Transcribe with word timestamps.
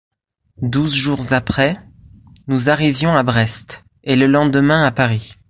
Douze 0.63 0.95
jours 0.95 1.19
après, 1.31 1.77
nous 2.47 2.69
arrivions 2.69 3.15
à 3.15 3.21
Brest, 3.21 3.83
et 4.03 4.15
le 4.15 4.25
lendemain 4.25 4.83
à 4.83 4.89
Paris. 4.89 5.35